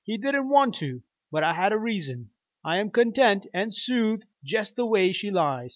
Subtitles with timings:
[0.03, 2.31] He didn't want to, but I had a reason.
[2.65, 5.69] I'm content an' soothe jest the way she lies.